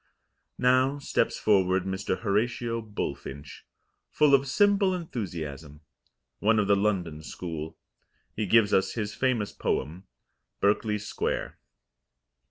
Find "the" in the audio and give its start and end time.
6.67-6.75